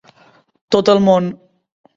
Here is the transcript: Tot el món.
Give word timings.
Tot 0.75 0.91
el 0.95 1.05
món. 1.09 1.31